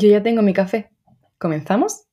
[0.00, 0.90] Yo ya tengo mi café.
[1.38, 2.06] ¿Comenzamos?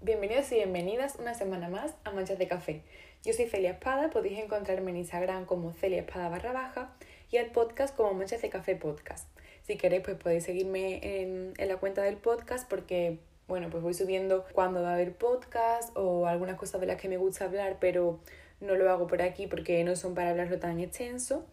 [0.00, 2.84] Bienvenidos y bienvenidas una semana más a Manchas de Café.
[3.22, 6.96] Yo soy Celia Espada, podéis encontrarme en Instagram como Celia Espada barra baja
[7.30, 9.28] y al podcast como Manchas de Café Podcast.
[9.64, 13.94] Si queréis, pues podéis seguirme en, en la cuenta del podcast porque bueno, pues voy
[13.94, 17.76] subiendo cuando va a haber podcast o algunas cosas de las que me gusta hablar,
[17.80, 18.20] pero
[18.60, 21.44] no lo hago por aquí porque no son para hablarlo tan extenso.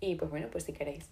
[0.00, 1.08] Y pues bueno, pues si queréis.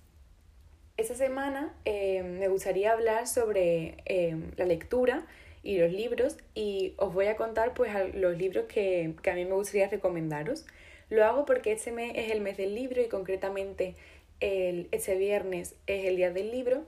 [0.97, 5.27] Esta semana eh, me gustaría hablar sobre eh, la lectura
[5.63, 9.45] y los libros y os voy a contar pues los libros que, que a mí
[9.45, 10.67] me gustaría recomendaros.
[11.11, 13.95] Lo hago porque este mes es el mes del libro y concretamente
[14.41, 16.85] el, este viernes es el día del libro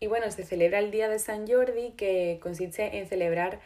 [0.00, 3.60] y bueno, se celebra el Día de San Jordi, que consiste en celebrar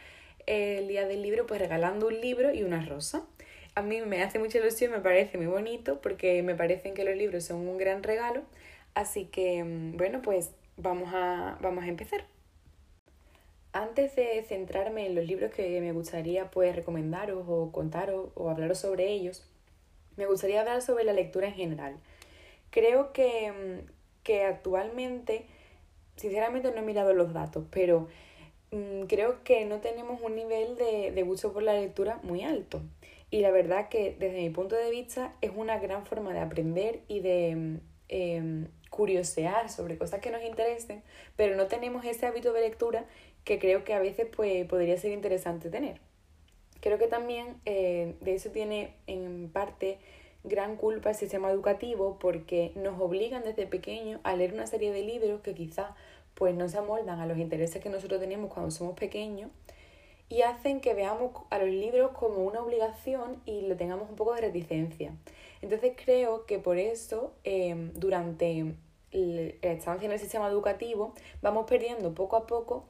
[0.45, 3.25] el Día del Libro, pues regalando un libro y una rosa.
[3.73, 7.15] A mí me hace mucha ilusión, me parece muy bonito, porque me parecen que los
[7.15, 8.43] libros son un gran regalo.
[8.93, 12.25] Así que, mm, bueno, pues vamos a, vamos a empezar.
[13.71, 18.79] Antes de centrarme en los libros que me gustaría pues recomendaros o contaros o hablaros
[18.79, 19.45] sobre ellos,
[20.17, 21.97] me gustaría hablar sobre la lectura en general.
[22.71, 23.91] Creo que, mm,
[24.23, 25.45] que actualmente
[26.15, 28.07] sinceramente no he mirado los datos, pero
[28.71, 32.81] mm, creo que no tenemos un nivel de, de gusto por la lectura muy alto.
[33.31, 37.01] Y la verdad que desde mi punto de vista es una gran forma de aprender
[37.07, 41.03] y de eh, curiosear sobre cosas que nos interesen,
[41.35, 43.05] pero no tenemos ese hábito de lectura
[43.43, 45.99] que creo que a veces pues, podría ser interesante tener.
[46.79, 49.97] Creo que también eh, de eso tiene en parte
[50.45, 55.03] gran culpa el sistema educativo porque nos obligan desde pequeños a leer una serie de
[55.03, 55.87] libros que quizás
[56.35, 59.49] pues no se amoldan a los intereses que nosotros tenemos cuando somos pequeños
[60.29, 64.33] y hacen que veamos a los libros como una obligación y le tengamos un poco
[64.33, 65.13] de reticencia.
[65.61, 68.75] Entonces creo que por eso em, durante
[69.11, 72.85] la estancia en el sistema educativo vamos perdiendo poco a poco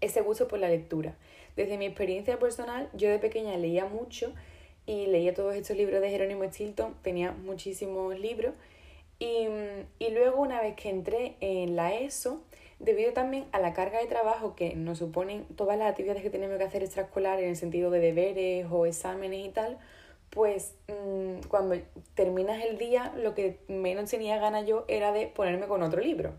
[0.00, 1.16] ese gusto por la lectura.
[1.56, 4.32] Desde mi experiencia personal, yo de pequeña leía mucho
[4.86, 8.54] y leía todos estos libros de Jerónimo Stilton, tenía muchísimos libros.
[9.18, 9.46] Y,
[9.98, 12.42] y, luego una vez que entré en la ESO,
[12.80, 16.58] debido también a la carga de trabajo que nos suponen todas las actividades que tenemos
[16.58, 19.78] que hacer extraescolar en el sentido de deberes o exámenes y tal,
[20.30, 21.76] pues mm, cuando
[22.14, 26.32] terminas el día lo que menos tenía ganas yo era de ponerme con otro libro.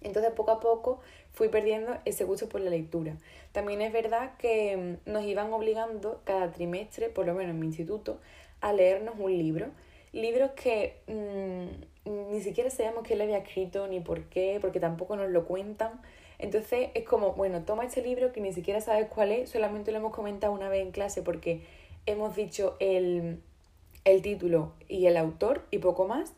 [0.00, 1.00] Entonces poco a poco
[1.36, 3.18] fui perdiendo ese gusto por la lectura.
[3.52, 7.66] También es verdad que mm, nos iban obligando cada trimestre, por lo menos en mi
[7.66, 8.18] instituto,
[8.62, 9.66] a leernos un libro.
[10.12, 15.14] Libros que mmm, ni siquiera sabíamos quién le había escrito ni por qué, porque tampoco
[15.14, 16.00] nos lo cuentan.
[16.38, 19.98] Entonces es como, bueno, toma este libro que ni siquiera sabes cuál es, solamente lo
[19.98, 21.60] hemos comentado una vez en clase porque
[22.06, 23.42] hemos dicho el,
[24.04, 26.32] el título y el autor y poco más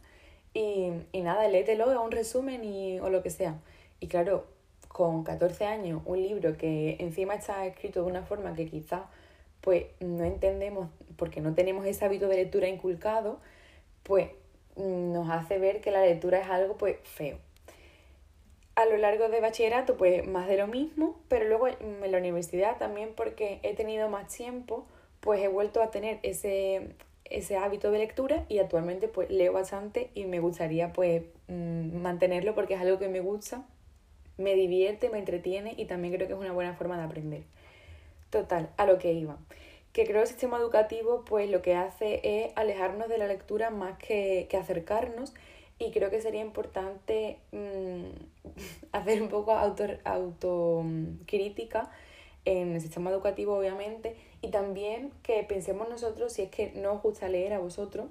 [0.55, 3.61] y, y nada, léetelo, a un resumen y, o lo que sea.
[4.01, 4.58] Y claro,
[4.89, 9.03] con 14 años, un libro que encima está escrito de una forma que quizás
[9.61, 13.39] pues no entendemos porque no tenemos ese hábito de lectura inculcado,
[14.03, 14.31] pues
[14.77, 17.39] nos hace ver que la lectura es algo pues feo.
[18.77, 22.79] A lo largo de bachillerato pues más de lo mismo, pero luego en la universidad
[22.79, 24.87] también porque he tenido más tiempo,
[25.21, 26.95] pues he vuelto a tener ese,
[27.25, 32.55] ese hábito de lectura y actualmente pues leo bastante y me gustaría pues mm, mantenerlo
[32.55, 33.65] porque es algo que me gusta,
[34.39, 37.43] me divierte, me entretiene y también creo que es una buena forma de aprender.
[38.31, 39.37] Total, a lo que iba.
[39.93, 43.71] Que creo que el sistema educativo pues lo que hace es alejarnos de la lectura
[43.71, 45.35] más que, que acercarnos
[45.79, 48.05] y creo que sería importante mm,
[48.93, 51.91] hacer un poco autocrítica auto,
[52.45, 57.03] en el sistema educativo obviamente y también que pensemos nosotros si es que no os
[57.03, 58.07] gusta leer a vosotros,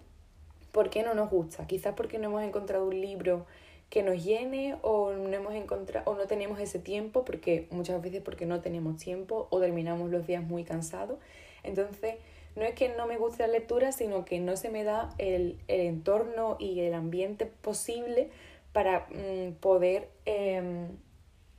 [0.72, 1.66] ¿por qué no nos gusta?
[1.68, 3.46] Quizás porque no hemos encontrado un libro
[3.90, 8.22] que nos llene o no hemos encontrado o no tenemos ese tiempo porque muchas veces
[8.22, 11.20] porque no tenemos tiempo o terminamos los días muy cansados.
[11.64, 12.16] Entonces,
[12.56, 15.58] no es que no me guste la lectura, sino que no se me da el,
[15.68, 18.30] el entorno y el ambiente posible
[18.74, 20.88] para mm, poder em,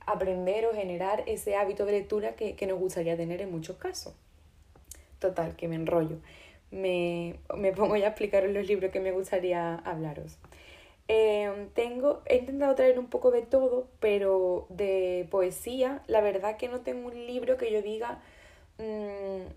[0.05, 4.13] aprender o generar ese hábito de lectura que, que nos gustaría tener en muchos casos.
[5.19, 6.17] Total, que me enrollo.
[6.71, 10.37] Me, me pongo ya a explicaros los libros que me gustaría hablaros.
[11.11, 16.69] Eh, tengo, he intentado traer un poco de todo, pero de poesía, la verdad que
[16.69, 18.21] no tengo un libro que yo diga,
[18.77, 19.47] mmm,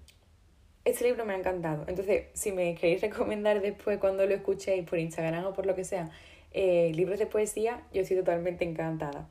[0.87, 1.85] este libro me ha encantado.
[1.89, 5.85] Entonces, si me queréis recomendar después cuando lo escuchéis por Instagram o por lo que
[5.85, 6.11] sea,
[6.53, 9.29] eh, libros de poesía, yo estoy totalmente encantada.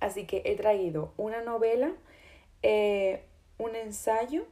[0.00, 1.92] Así que he traído una novela,
[2.62, 3.22] eh,
[3.58, 4.46] un ensayo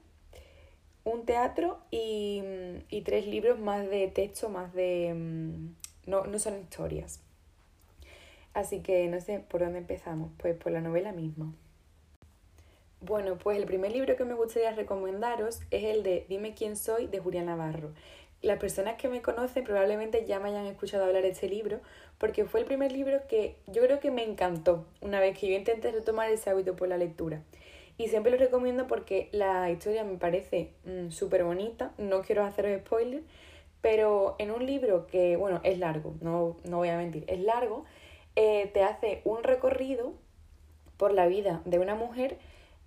[1.04, 2.42] un teatro y,
[2.88, 5.12] y, tres libros más de texto, más de...
[5.14, 7.20] Mm, no, no son historias.
[8.52, 11.52] Así que no sé por dónde empezamos, pues por la novela misma.
[13.00, 17.06] Bueno, pues el primer libro que me gustaría recomendaros es el de Dime quién soy
[17.06, 17.92] de Julián Navarro.
[18.40, 21.80] Las personas que me conocen probablemente ya me hayan escuchado hablar de este libro
[22.18, 25.56] porque fue el primer libro que yo creo que me encantó una vez que yo
[25.56, 27.42] intenté retomar ese hábito por la lectura.
[27.98, 32.80] Y siempre lo recomiendo porque la historia me parece mm, súper bonita, no quiero haceros
[32.80, 33.24] spoilers,
[33.84, 37.84] pero en un libro que, bueno, es largo, no, no voy a mentir, es largo,
[38.34, 40.14] eh, te hace un recorrido
[40.96, 42.38] por la vida de una mujer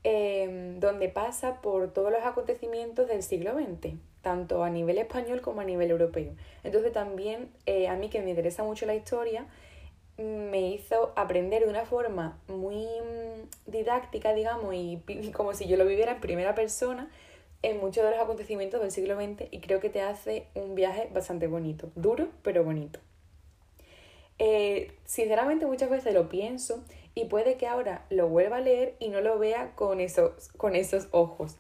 [0.04, 5.62] em, donde pasa por todos los acontecimientos del siglo XX, tanto a nivel español como
[5.62, 6.32] a nivel europeo.
[6.64, 9.46] Entonces también eh, a mí que me interesa mucho la historia,
[10.18, 15.00] me hizo aprender de una forma muy mm, didáctica, digamos, y,
[15.38, 17.08] como si yo lo viviera en primera persona
[17.62, 21.10] en muchos de los acontecimientos del siglo XX y creo que te hace un viaje
[21.14, 23.00] bastante bonito, duro pero bonito.
[24.40, 26.84] Eh, sinceramente muchas veces lo pienso
[27.16, 30.76] y puede que ahora lo vuelva a leer y no lo vea con esos, con
[30.76, 31.56] esos ojos.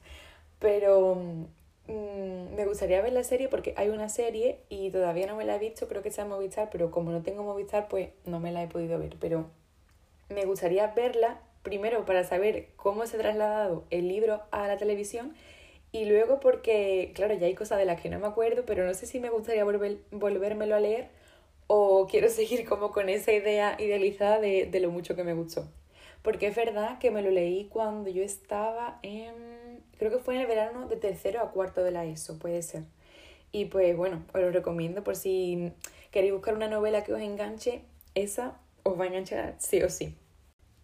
[0.59, 5.45] Pero mm, me gustaría ver la serie porque hay una serie y todavía no me
[5.45, 8.51] la he visto, creo que en Movistar, pero como no tengo Movistar pues no me
[8.51, 9.15] la he podido ver.
[9.19, 9.47] Pero
[10.29, 15.33] me gustaría verla primero para saber cómo se ha trasladado el libro a la televisión
[15.97, 18.93] y luego porque, claro, ya hay cosas de las que no me acuerdo, pero no
[18.93, 21.09] sé si me gustaría volver, volvérmelo a leer
[21.65, 25.67] o quiero seguir como con esa idea idealizada de, de lo mucho que me gustó.
[26.21, 30.41] Porque es verdad que me lo leí cuando yo estaba en, creo que fue en
[30.41, 32.83] el verano de tercero a cuarto de la ESO, puede ser.
[33.51, 35.73] Y pues bueno, os lo recomiendo por si
[36.11, 37.81] queréis buscar una novela que os enganche,
[38.13, 40.15] esa os va a enganchar sí o sí.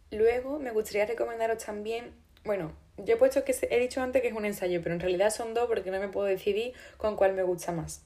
[0.10, 2.14] Luego me gustaría recomendaros también,
[2.46, 5.32] bueno, yo he puesto que he dicho antes que es un ensayo, pero en realidad
[5.32, 8.04] son dos porque no me puedo decidir con cuál me gusta más.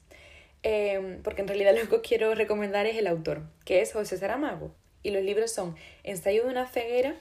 [0.62, 4.74] Em, porque en realidad lo que quiero recomendar es el autor, que es José Saramago.
[5.02, 7.14] Y los libros son Ensayo de una ceguera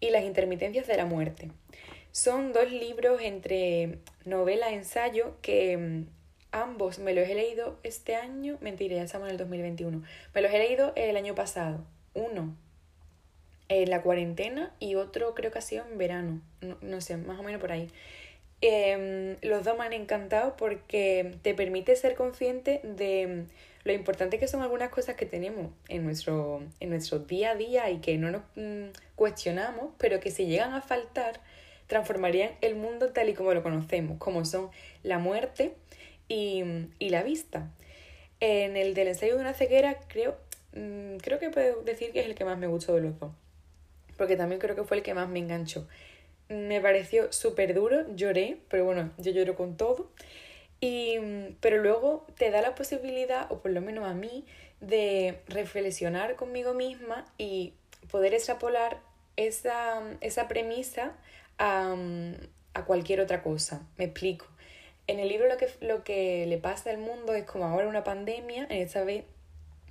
[0.00, 1.50] y Las intermitencias de la muerte.
[2.10, 6.06] Son dos libros entre novela e ensayo que em,
[6.50, 10.02] ambos me los he leído este año, mentira, ya estamos en el 2021.
[10.34, 11.84] Me los he leído el año pasado.
[12.14, 12.54] Uno
[13.72, 16.40] en la cuarentena y otro creo que ha sido en verano,
[16.82, 17.88] no sé, más o menos por ahí.
[18.60, 23.46] Em, los dos me han encantado porque te permite ser consciente de
[23.84, 27.90] lo importante que son algunas cosas que tenemos en nuestro, en nuestro día a día
[27.90, 31.40] y que no nos mm, cuestionamos, pero que si llegan a faltar,
[31.88, 34.70] transformarían el mundo tal y como lo conocemos, como son
[35.02, 35.74] la muerte
[36.28, 36.62] y,
[36.98, 37.70] y la vista.
[38.38, 40.36] En el del ensayo de una ceguera, creo,
[40.74, 43.32] mm, creo que puedo decir que es el que más me gustó de los dos,
[44.22, 45.86] porque también creo que fue el que más me enganchó
[46.52, 50.10] me pareció súper duro, lloré, pero bueno, yo lloro con todo.
[50.80, 51.18] Y,
[51.60, 54.44] pero luego te da la posibilidad, o por lo menos a mí,
[54.80, 57.74] de reflexionar conmigo misma y
[58.10, 59.00] poder extrapolar
[59.36, 61.16] esa, esa premisa
[61.58, 61.94] a,
[62.74, 63.86] a, cualquier otra cosa.
[63.96, 64.46] Me explico.
[65.06, 68.04] En el libro lo que, lo que le pasa al mundo es como ahora una
[68.04, 69.24] pandemia, en esta vez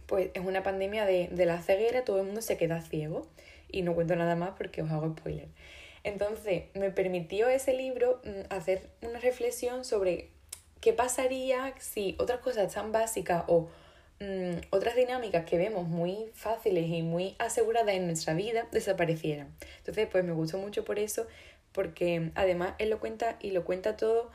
[0.08, 3.28] pues es una pandemia de, de la ceguera, todo el mundo se queda ciego.
[3.72, 5.48] Y no cuento nada más porque os hago spoiler.
[6.04, 10.30] Entonces, me permitió ese libro mm, hacer una reflexión sobre
[10.80, 13.70] qué pasaría si otras cosas tan básicas o
[14.20, 19.56] mm, otras dinámicas que vemos muy fáciles y muy aseguradas en nuestra vida desaparecieran.
[19.78, 21.28] Entonces, pues me gustó mucho por eso,
[21.72, 24.32] porque además él lo cuenta y lo cuenta todo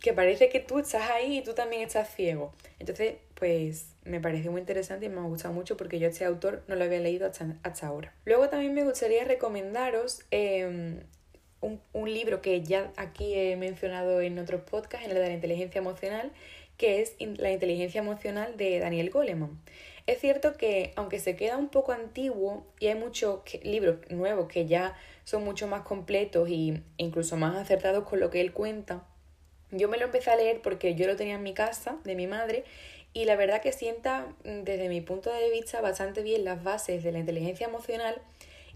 [0.00, 2.52] que parece que tú estás ahí y tú también estás ciego.
[2.78, 6.62] Entonces, pues me parece muy interesante y me ha gustado mucho porque yo este autor
[6.68, 8.14] no lo había leído hasta, ahora.
[8.24, 11.00] Luego también me gustaría recomendaros em,
[11.60, 15.34] un, un, libro que ya aquí he mencionado en otros podcasts, en el de la
[15.34, 16.32] inteligencia emocional,
[16.76, 19.58] que es La inteligencia emocional de Daniel Goleman.
[20.06, 24.66] Es cierto que aunque se queda un poco antiguo y hay muchos libros nuevos que
[24.66, 24.94] ya
[25.24, 29.04] son mucho más completos e incluso más acertados con lo que él cuenta,
[29.72, 32.28] yo me lo empecé a leer porque yo lo tenía en mi casa, de mi
[32.28, 32.64] madre,
[33.16, 37.02] y la verdad que sienta mm, desde mi punto de vista bastante bien las bases
[37.02, 38.20] de la inteligencia emocional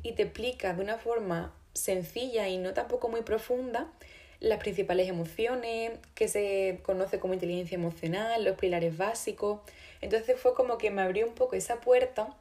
[0.02, 3.92] y te explica de una forma sencilla y no tampoco muy profunda
[4.40, 9.60] las principales emociones, que se conoce como inteligencia emocional, los pilares básicos.
[10.00, 12.34] Entonces fue como que me abrió un poco esa puerta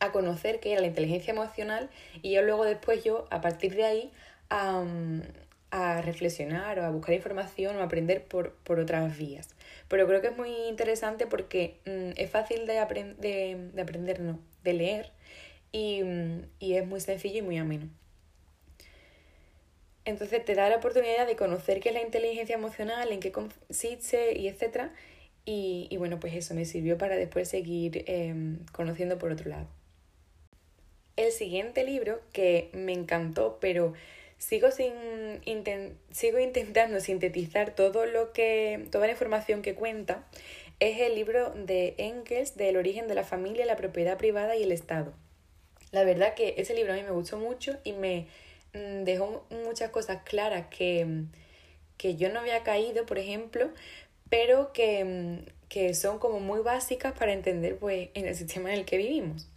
[0.00, 1.90] a conocer qué era la inteligencia emocional
[2.22, 4.12] y yo luego después yo, a partir de ahí,
[4.48, 4.82] a,
[5.72, 9.50] a reflexionar o a buscar información o a aprender por, por otras vías.
[9.88, 12.74] Pero creo que es muy interesante porque mm, es fácil de,
[13.18, 15.12] de, de, aprender, no, de leer
[15.72, 17.88] y, mm, y, es muy sencillo y muy ameno.
[20.04, 24.38] Entonces te da la oportunidad de conocer qué es la inteligencia emocional, en qué consiste
[24.38, 24.92] y etcétera.
[25.50, 29.66] Y, bueno, pues eso me sirvió para después seguir em, conociendo por otro lado.
[31.16, 33.94] El siguiente libro que me encantó, pero
[34.38, 34.92] sigo, sin
[36.10, 40.26] sigo intentando sintetizar todo lo que, toda la información que cuenta,
[40.80, 44.72] es el libro de Engels del origen de la familia, la propiedad privada y el
[44.72, 45.12] Estado.
[45.90, 48.26] La verdad que ese libro a mí me gustó mucho y me
[48.74, 51.24] mm, dejó muchas cosas claras que,
[51.96, 53.70] que yo no había caído, por ejemplo,
[54.28, 58.84] pero que, que son como muy básicas para entender pues, en el sistema en el
[58.84, 59.48] que vivimos.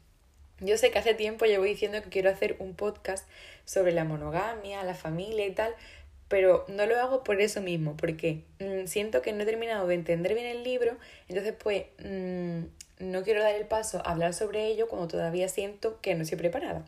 [0.61, 3.27] Yo sé que hace tiempo llevo diciendo que quiero hacer un podcast
[3.65, 5.73] sobre la monogamia, la familia y tal,
[6.27, 9.95] pero no lo hago por eso mismo, porque mm, siento que no he terminado de
[9.95, 12.61] entender bien el libro, entonces pues mm,
[12.99, 16.37] no quiero dar el paso a hablar sobre ello cuando todavía siento que no estoy
[16.37, 16.85] preparada.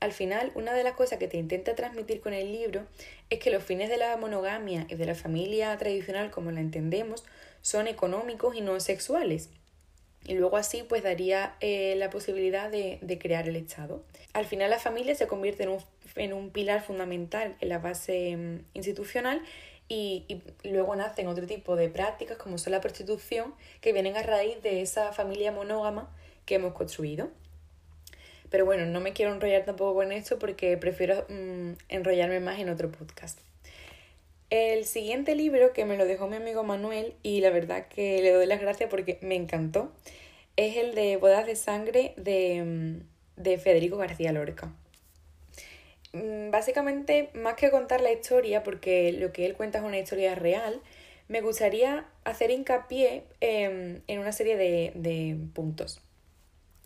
[0.00, 2.86] Al final, una de las cosas que te intenta transmitir con el libro
[3.30, 7.24] es que los fines de la monogamia y de la familia tradicional como la entendemos
[7.62, 9.48] son económicos y no sexuales.
[10.24, 14.02] Y luego así pues daría eh, la posibilidad de, de crear el Estado.
[14.34, 15.80] Al final la familia se convierte en un
[16.16, 19.42] en un pilar fundamental en la base mm, institucional
[19.88, 24.22] y, y, luego nacen otro tipo de prácticas como son la prostitución que vienen a
[24.22, 26.10] raíz de esa familia monógama
[26.44, 27.30] que hemos construido.
[28.50, 32.68] Pero bueno, no me quiero enrollar tampoco con esto porque prefiero mm, enrollarme más en
[32.68, 33.40] otro podcast.
[34.50, 38.32] El siguiente libro que me lo dejó mi amigo Manuel y la verdad que le
[38.32, 39.92] doy las gracias porque me encantó
[40.56, 44.72] es el de Bodas de Sangre de, mm, de Federico García Lorca.
[46.14, 50.34] Mm, básicamente, más que contar la historia, porque lo que él cuenta es una historia
[50.34, 50.80] real,
[51.28, 56.00] me gustaría hacer hincapié en una serie de, de puntos.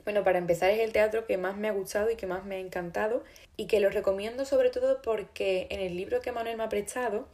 [0.05, 2.57] Bueno, para empezar es el teatro que más me ha gustado y que más me
[2.57, 3.23] ha encantado
[3.57, 7.29] y que lo recomiendo sobre todo porque en el libro que Manuel me ha prestado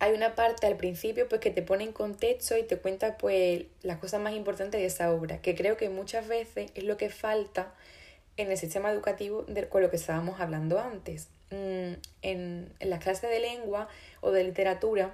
[0.00, 3.64] hay una parte al principio pues que te pone en contexto y te cuenta pues
[3.82, 7.10] las cosas más importantes de esa obra, que creo que muchas veces es lo que
[7.10, 7.74] falta
[8.38, 11.28] en el sistema educativo de, con lo que estábamos hablando antes.
[11.50, 13.88] Mm, en, en las clases de lengua
[14.22, 15.12] o de literatura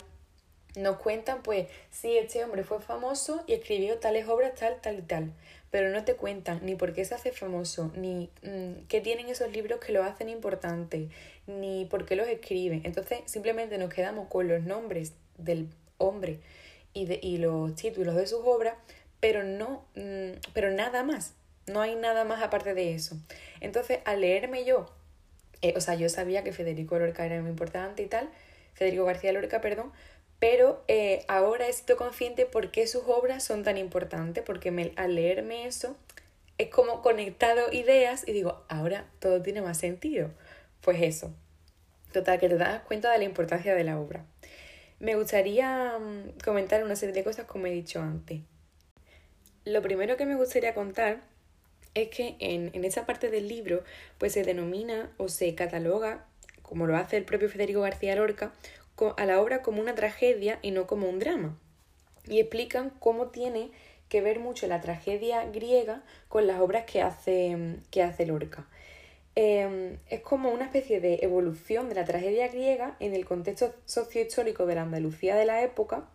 [0.77, 5.03] nos cuentan, pues, sí, este hombre fue famoso y escribió tales obras, tal, tal y
[5.03, 5.33] tal.
[5.71, 9.51] Pero no te cuentan ni por qué se hace famoso, ni mm, qué tienen esos
[9.51, 11.09] libros que lo hacen importante,
[11.47, 12.83] ni por qué los escribe.
[12.85, 15.69] Entonces, simplemente nos quedamos con los nombres del
[15.99, 16.41] hombre
[16.93, 18.75] y, de, y los títulos de sus obras,
[19.19, 21.33] pero no, mm, pero nada más.
[21.67, 23.17] No hay nada más aparte de eso.
[23.61, 24.87] Entonces, al leerme yo,
[25.63, 28.29] eh, o sea, yo sabía que Federico Lorca era muy importante y tal,
[28.75, 29.91] Federico García Lorca, perdón,
[30.39, 35.15] pero eh, ahora he sido consciente por qué sus obras son tan importantes, porque al
[35.15, 35.97] leerme eso,
[36.59, 40.31] es como conectado ideas y digo, ahora todo tiene más sentido.
[40.81, 41.35] Pues eso.
[42.13, 44.25] Total, que te das cuenta de la importancia de la obra.
[45.01, 48.41] Me gustaría mm, comentar una serie de cosas como he dicho antes.
[49.65, 51.21] Lo primero que me gustaría contar
[51.95, 53.83] es que en, en esa parte del libro
[54.19, 56.25] pues se denomina o se cataloga,
[56.63, 58.53] como lo hace el propio Federico García Lorca,
[59.17, 61.59] a la obra como una tragedia y no como un drama.
[62.27, 63.71] Y explican cómo tiene
[64.09, 68.67] que ver mucho la tragedia griega con las obras que hace, que hace Lorca.
[69.35, 74.65] Em, es como una especie de evolución de la tragedia griega en el contexto sociohistórico
[74.65, 76.09] de la Andalucía de la época,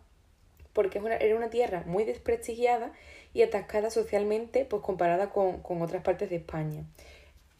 [0.72, 2.92] porque era una tierra muy desprestigiada
[3.34, 6.84] y atascada socialmente pues comparada con, otras partes de España.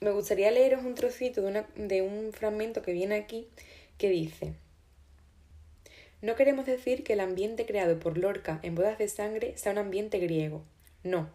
[0.00, 3.47] Me gustaría leeros un trocito de, una, de un fragmento que viene aquí
[3.99, 4.55] que dice
[6.23, 9.79] No queremos decir que el ambiente creado por Lorca en Bodas de Sangre sea un
[9.79, 10.62] ambiente griego.
[11.02, 11.29] No.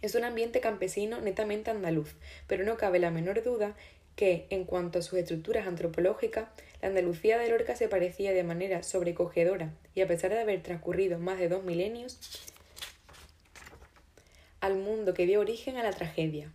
[0.00, 2.14] Es un ambiente campesino netamente andaluz,
[2.46, 3.76] pero no cabe la menor duda
[4.14, 6.48] que, en cuanto a sus estructuras antropológicas,
[6.80, 11.18] la Andalucía de Lorca se parecía de manera sobrecogedora y a pesar de haber transcurrido
[11.18, 12.18] más de dos milenios,
[14.60, 16.50] al mundo que dio origen a la tragedia.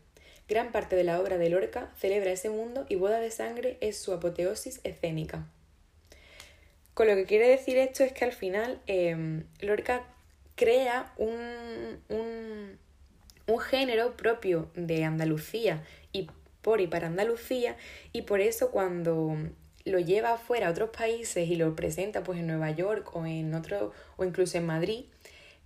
[0.50, 3.98] Gran parte de la obra de Lorca celebra ese mundo y Boda de Sangre es
[3.98, 5.48] su apoteosis escénica.
[7.02, 10.04] Con lo que quiere decir esto es que al final em, Lorca
[10.54, 12.78] crea un, un,
[13.48, 16.28] un género propio de Andalucía y
[16.62, 17.76] por y para Andalucía
[18.12, 19.36] y por eso cuando
[19.84, 23.56] lo lleva afuera a otros países y lo presenta pues en Nueva York o en
[23.56, 25.06] otro o incluso en Madrid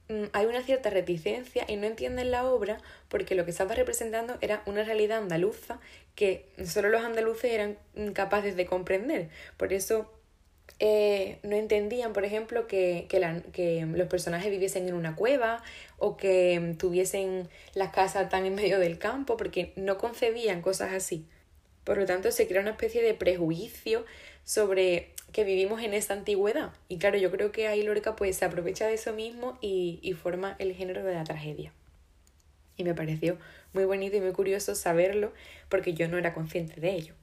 [0.07, 2.77] Mm, hay una cierta reticencia y no entienden la obra
[3.09, 5.79] porque lo que estaba representando era una realidad andaluza
[6.13, 7.77] que solo los andaluces eran
[8.13, 9.29] capaces de comprender.
[9.57, 10.11] Por eso
[10.79, 15.63] eh, no entendían, por ejemplo, que, que, los personajes viviesen en una cueva
[15.97, 21.25] o que tuviesen las casas tan en medio del campo porque no concebían cosas así.
[21.85, 24.05] Por lo tanto, se crea una especie de prejuicio
[24.43, 26.73] sobre que vivimos en esa antigüedad.
[26.89, 30.13] Y claro, yo creo que ahí Lorca pues se aprovecha de eso mismo y, y
[30.13, 31.71] forma el género de la tragedia.
[32.77, 33.37] Y me pareció
[33.73, 35.31] muy bonito y muy curioso saberlo
[35.69, 37.13] porque yo no era consciente de ello.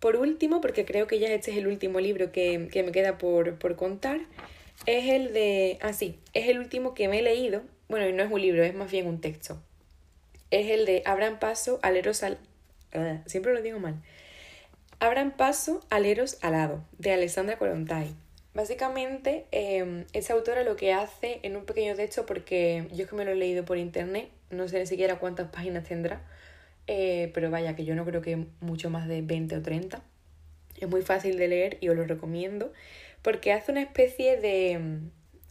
[0.00, 3.18] Por último, porque creo que ya este es el último libro que, que me queda
[3.18, 4.20] por, por, contar,
[4.86, 5.78] es el de...
[5.82, 7.62] Ah, sí, es el último que me he leído.
[7.88, 9.60] Bueno, y no es un libro, es más bien un texto.
[10.50, 12.38] Es el de Abran paso, aleros al...
[12.94, 13.96] Ah, siempre lo digo mal.
[15.00, 18.14] Abran paso, aleros al lado, de Alessandra Colontay.
[18.54, 23.16] Básicamente, eh, esa autora lo que hace en un pequeño texto, porque yo es que
[23.16, 26.22] me lo he leído por internet, no sé ni siquiera cuántas páginas tendrá,
[26.86, 30.02] eh, pero vaya que yo no creo que mucho más de 20 o 30.
[30.80, 32.72] Es muy fácil de leer y os lo recomiendo
[33.22, 35.00] porque hace una especie de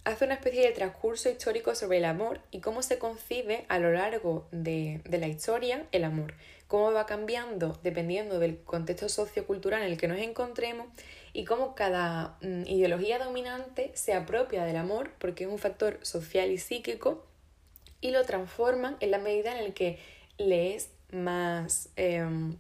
[0.05, 3.91] hace una especie de transcurso histórico sobre el amor y cómo se concibe a lo
[3.91, 6.33] largo de, de la historia el amor,
[6.67, 10.87] cómo va cambiando dependiendo del contexto sociocultural en el que nos encontremos
[11.33, 16.49] y cómo cada mm, ideología dominante se apropia del amor porque es un factor social
[16.49, 17.25] y psíquico
[18.01, 19.99] y lo transforman en la medida en la que
[20.37, 22.57] le es más, em,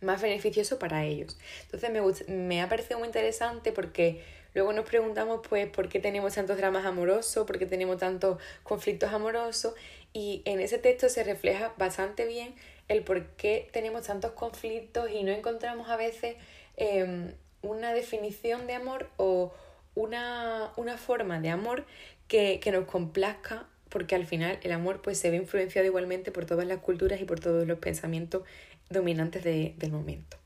[0.00, 1.38] más beneficioso para ellos.
[1.64, 4.22] Entonces me, me ha parecido muy interesante porque
[4.54, 9.12] luego nos preguntamos pues por qué tenemos tantos dramas amorosos, por qué tenemos tantos conflictos
[9.12, 9.74] amorosos
[10.12, 12.54] y en ese texto se refleja bastante bien
[12.88, 16.36] el por qué tenemos tantos conflictos y no encontramos a veces
[16.76, 19.52] em, una definición de amor o
[19.94, 21.84] una, una forma de amor
[22.28, 26.46] que, que nos complazca porque al final el amor pues se ve influenciado igualmente por
[26.46, 28.42] todas las culturas y por todos los pensamientos
[28.90, 30.36] dominantes del momento.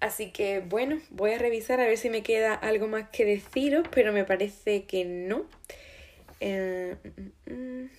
[0.00, 3.86] Así que bueno, voy a revisar a ver si me queda algo más que deciros,
[3.90, 5.46] pero me parece que no.
[6.40, 6.96] Eh,
[7.46, 7.90] mm, mm,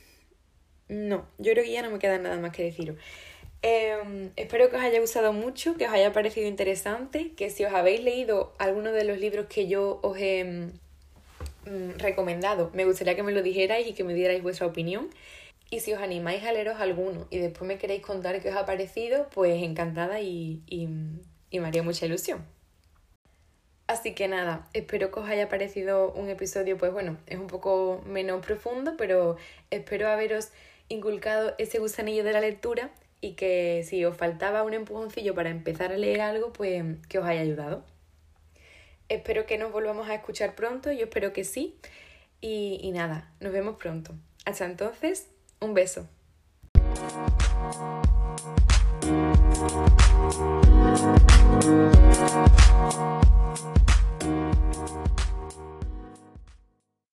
[0.88, 2.98] no, yo creo que ya no me queda nada más que deciros.
[3.62, 7.74] Em, espero que os haya gustado mucho, que os haya parecido interesante, que si os
[7.74, 10.70] habéis leído alguno de los libros que yo os he
[11.66, 12.72] Mm, recomendado.
[12.74, 15.10] Me gustaría que me lo dijerais y que me dierais vuestra opinión.
[15.72, 18.66] Y si os animáis a leeros alguno y después me queréis contar qué os ha
[18.66, 20.88] parecido, pues encantada y, y,
[21.60, 22.44] me haría mucha ilusión.
[23.88, 28.02] Así que nada, espero que os haya parecido un episodio, pues bueno, es un poco
[28.06, 29.38] menos profundo, pero
[29.72, 30.50] espero haberos
[30.90, 32.92] inculcado ese gusanillo de la lectura
[33.22, 37.26] y que si os faltaba un empujoncillo para empezar a leer algo, pues que os
[37.26, 37.84] haya ayudado.
[39.10, 41.80] Espero que nos volvamos a escuchar pronto, yo espero que sí.
[42.42, 44.14] Y, nada, nos vemos pronto.
[44.46, 45.28] Hasta entonces,
[45.60, 46.08] un beso.